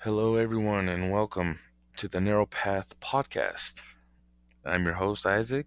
[0.00, 1.58] Hello, everyone, and welcome
[1.96, 3.82] to the Narrow Path Podcast.
[4.64, 5.66] I'm your host, Isaac.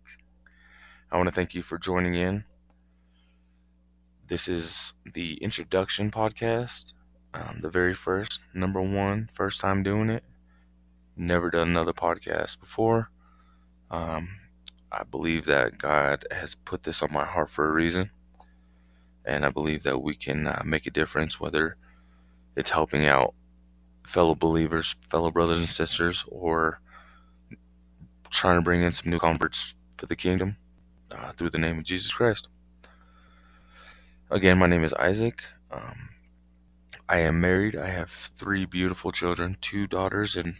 [1.11, 2.45] I want to thank you for joining in.
[4.27, 6.93] This is the introduction podcast,
[7.33, 10.23] um, the very first, number one, first time doing it.
[11.17, 13.09] Never done another podcast before.
[13.89, 14.29] Um,
[14.91, 18.11] I believe that God has put this on my heart for a reason,
[19.25, 21.77] and I believe that we can uh, make a difference, whether
[22.55, 23.33] it's helping out
[24.05, 26.79] fellow believers, fellow brothers and sisters, or
[28.29, 30.57] trying to bring in some new converts for the kingdom
[31.11, 32.47] uh, through the name of Jesus Christ.
[34.31, 35.43] Again, my name is Isaac.
[35.71, 36.09] Um,
[37.07, 37.75] I am married.
[37.75, 40.55] I have three beautiful children, two daughters, and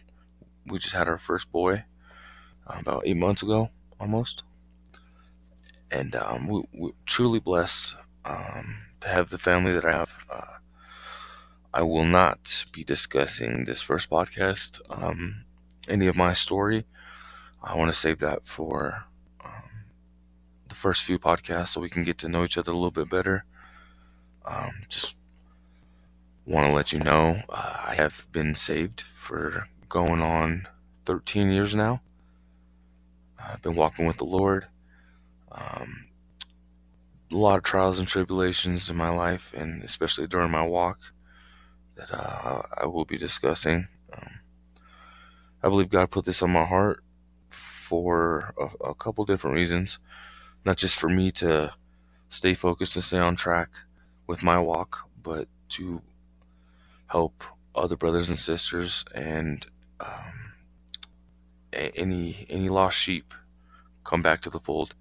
[0.66, 1.84] we just had our first boy
[2.66, 4.42] uh, about eight months ago, almost.
[5.92, 7.94] And um, we, we're truly blessed
[8.24, 10.26] um, to have the family that I have.
[10.32, 10.58] Uh,
[11.72, 15.44] I will not be discussing this first podcast, um,
[15.88, 16.84] any of my story.
[17.62, 19.04] I want to save that for
[19.44, 19.70] um,
[20.68, 23.08] the first few podcasts so we can get to know each other a little bit
[23.08, 23.44] better.
[24.44, 25.16] Um, just
[26.44, 30.66] want to let you know uh, I have been saved for going on
[31.06, 32.00] 13 years now.
[33.38, 34.66] I've been walking with the Lord.
[35.52, 36.06] Um,
[37.30, 41.12] a lot of trials and tribulations in my life, and especially during my walk
[42.00, 43.86] that uh, I will be discussing.
[44.12, 44.40] Um,
[45.62, 47.02] I believe God put this on my heart
[47.50, 49.98] for a, a couple different reasons,
[50.64, 51.74] not just for me to
[52.28, 53.68] stay focused and stay on track
[54.26, 56.00] with my walk, but to
[57.08, 59.66] help other brothers and sisters and
[60.00, 60.52] um,
[61.72, 63.34] any any lost sheep
[64.04, 64.94] come back to the fold.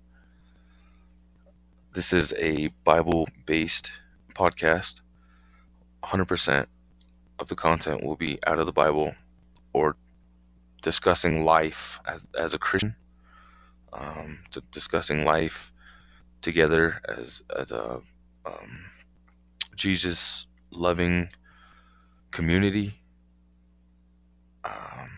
[1.93, 3.91] This is a Bible-based
[4.35, 5.01] podcast,
[6.03, 6.67] 100%
[7.39, 9.13] of the content will be out of the Bible
[9.73, 9.95] or
[10.81, 12.95] discussing life as, as a Christian,
[13.93, 14.39] um,
[14.71, 15.71] discussing life
[16.41, 18.01] together as, as a
[18.45, 18.85] um,
[19.75, 21.29] Jesus loving
[22.31, 23.01] community.
[24.63, 25.09] Um,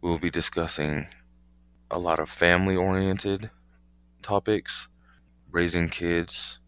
[0.00, 1.08] we'll be discussing
[1.90, 3.50] a lot of family oriented
[4.22, 4.88] topics,
[5.50, 6.60] raising kids,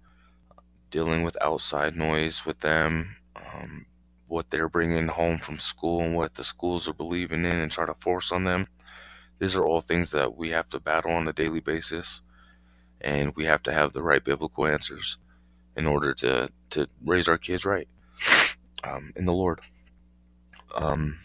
[0.91, 3.87] dealing with outside noise with them, um,
[4.31, 7.85] what they're bringing home from school and what the schools are believing in and try
[7.85, 8.69] to force on them.
[9.41, 12.23] These are all things that we have to battle on a daily basis,
[13.01, 15.19] and we have to have the right biblical answers
[15.77, 17.89] in order to to raise our kids right
[18.85, 19.61] um, in the Lord.
[20.75, 21.19] Um,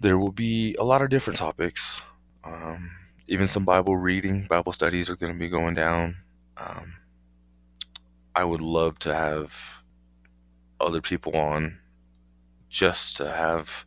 [0.00, 2.02] there will be a lot of different topics.
[2.42, 2.90] Um,
[3.28, 6.16] even some Bible reading, Bible studies are going to be going down.
[6.56, 6.94] Um,
[8.34, 9.83] I would love to have
[10.80, 11.78] other people on
[12.68, 13.86] just to have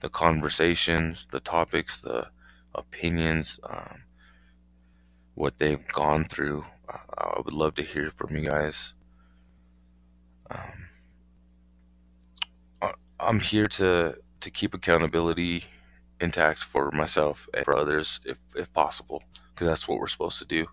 [0.00, 2.28] the conversations, the topics, the
[2.74, 4.02] opinions, um,
[5.34, 6.64] what they've gone through.
[6.88, 8.94] I would love to hear from you guys.
[10.50, 10.88] Um,
[13.20, 15.64] I'm here to to keep accountability
[16.20, 19.22] intact for myself and for others, if if possible,
[19.54, 20.66] because that's what we're supposed to do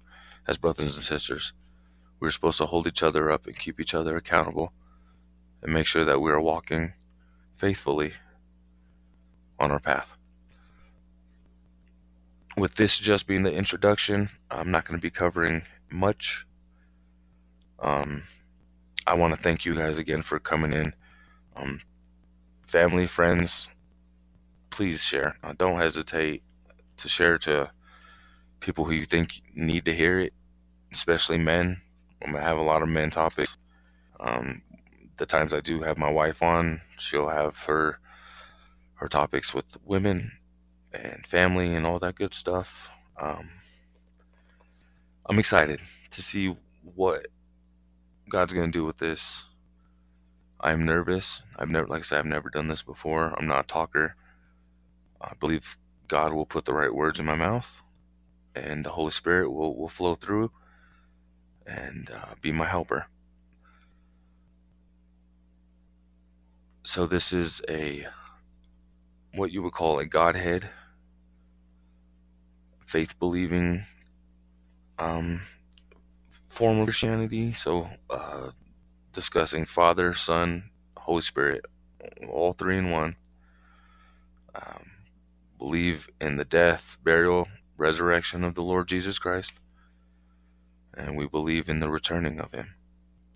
[0.47, 1.53] as brothers and sisters.
[2.19, 4.71] We're supposed to hold each other up and keep each other accountable
[5.67, 6.93] and make sure that we are walking
[7.53, 8.13] faithfully
[9.59, 10.15] on our path.
[12.55, 16.45] With this just being the introduction, I'm not going to be covering much.
[17.79, 18.23] Um,
[19.05, 20.93] I want to thank you guys again for coming in.
[21.57, 21.81] Um,
[22.65, 23.69] family, friends,
[24.69, 25.37] please share.
[25.43, 26.43] Uh, don't hesitate
[26.95, 27.71] to share to
[28.61, 30.33] people who you think need to hear it,
[30.93, 31.81] especially men.
[32.23, 33.57] I'm gonna have a lot of men topics.
[34.19, 34.61] Um,
[35.17, 37.99] the times I do have my wife on, she'll have her
[38.95, 40.31] her topics with women
[40.91, 42.89] and family and all that good stuff.
[43.19, 43.49] Um,
[45.25, 45.79] I'm excited
[46.11, 46.55] to see
[46.95, 47.27] what
[48.29, 49.45] God's gonna do with this.
[50.59, 51.43] I'm nervous.
[51.57, 53.35] I've never, like I said, I've never done this before.
[53.37, 54.15] I'm not a talker.
[55.21, 55.77] I believe
[56.07, 57.81] God will put the right words in my mouth,
[58.55, 60.51] and the Holy Spirit will will flow through
[61.67, 63.07] and uh, be my helper.
[66.87, 68.07] So this is a
[69.33, 70.69] what you would call a Godhead,
[72.79, 73.83] faith believing
[74.97, 75.41] um,
[76.47, 77.51] form of Christianity.
[77.51, 78.51] So uh,
[79.11, 81.65] discussing Father, Son, Holy Spirit,
[82.29, 83.17] all three in one.
[84.55, 84.89] Um,
[85.59, 89.59] believe in the death, burial, resurrection of the Lord Jesus Christ,
[90.95, 92.75] and we believe in the returning of Him.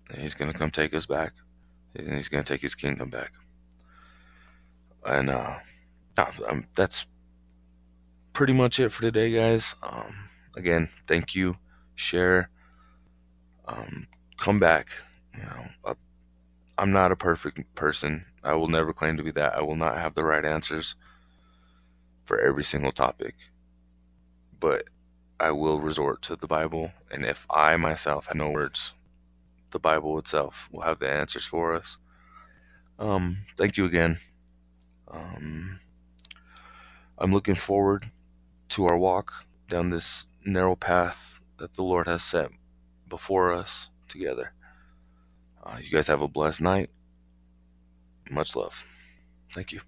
[0.08, 1.34] And he's going to come take us back
[1.94, 3.32] and He's going to take His kingdom back.
[5.04, 5.56] And uh,
[6.74, 7.06] that's
[8.32, 9.74] pretty much it for today, guys.
[9.82, 11.56] Um, again, thank you.
[11.94, 12.48] Share.
[13.66, 14.06] Um,
[14.38, 14.88] come back.
[15.34, 15.94] You know,
[16.78, 18.24] I'm not a perfect person.
[18.42, 19.54] I will never claim to be that.
[19.54, 20.96] I will not have the right answers
[22.24, 23.34] for every single topic.
[24.58, 24.84] But
[25.38, 28.94] I will resort to the Bible, and if I myself have no words,
[29.70, 31.98] the Bible itself will have the answers for us.
[32.98, 34.18] Um, thank you again.
[35.12, 35.80] Um,
[37.18, 38.10] I'm looking forward
[38.70, 39.32] to our walk
[39.68, 42.50] down this narrow path that the Lord has set
[43.08, 44.52] before us together.
[45.62, 46.90] Uh, you guys have a blessed night.
[48.30, 48.84] Much love.
[49.50, 49.80] Thank you.